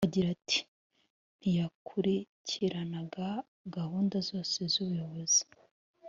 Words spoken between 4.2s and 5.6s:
zose z’ubuyobozi